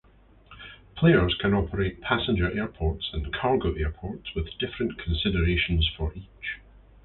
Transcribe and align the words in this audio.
Players 0.95 1.35
can 1.39 1.53
operate 1.53 2.01
passenger 2.01 2.49
airports 2.57 3.11
and 3.13 3.31
cargo 3.31 3.73
airports 3.75 4.33
with 4.33 4.49
different 4.57 4.97
considerations 4.97 5.87
for 5.95 6.11
each. 6.15 6.59